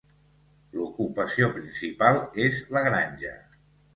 [0.77, 3.37] L'ocupació principal és la granja.